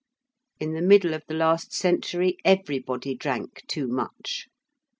In 0.59 0.73
the 0.73 0.81
middle 0.81 1.13
of 1.13 1.23
the 1.27 1.35
last 1.35 1.73
century, 1.73 2.37
everybody 2.43 3.13
drank 3.13 3.61
too 3.67 3.87
much. 3.87 4.47